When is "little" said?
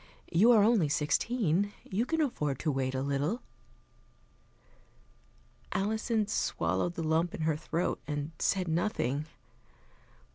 3.03-3.43